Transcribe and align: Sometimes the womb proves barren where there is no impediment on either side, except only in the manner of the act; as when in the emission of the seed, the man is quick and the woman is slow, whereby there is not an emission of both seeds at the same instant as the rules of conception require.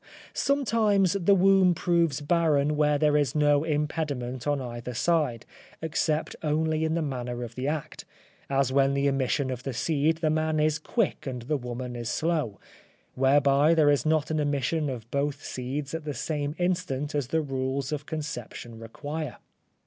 Sometimes 0.33 1.13
the 1.13 1.35
womb 1.35 1.75
proves 1.75 2.21
barren 2.21 2.75
where 2.75 2.97
there 2.97 3.15
is 3.15 3.35
no 3.35 3.63
impediment 3.63 4.47
on 4.47 4.59
either 4.59 4.95
side, 4.95 5.45
except 5.79 6.35
only 6.41 6.83
in 6.83 6.95
the 6.95 7.03
manner 7.03 7.43
of 7.43 7.53
the 7.53 7.67
act; 7.67 8.03
as 8.49 8.73
when 8.73 8.85
in 8.89 8.93
the 8.95 9.05
emission 9.05 9.51
of 9.51 9.61
the 9.61 9.75
seed, 9.75 10.17
the 10.17 10.31
man 10.31 10.59
is 10.59 10.79
quick 10.79 11.27
and 11.27 11.43
the 11.43 11.55
woman 11.55 11.95
is 11.95 12.09
slow, 12.09 12.59
whereby 13.13 13.75
there 13.75 13.91
is 13.91 14.03
not 14.03 14.31
an 14.31 14.39
emission 14.39 14.89
of 14.89 15.11
both 15.11 15.43
seeds 15.43 15.93
at 15.93 16.03
the 16.03 16.15
same 16.15 16.55
instant 16.57 17.13
as 17.13 17.27
the 17.27 17.41
rules 17.43 17.91
of 17.91 18.07
conception 18.07 18.79
require. 18.79 19.37